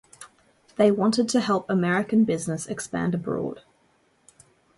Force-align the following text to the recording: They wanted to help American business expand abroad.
They 0.77 0.89
wanted 0.89 1.29
to 1.29 1.39
help 1.39 1.69
American 1.69 2.23
business 2.23 2.65
expand 2.65 3.13
abroad. 3.13 3.61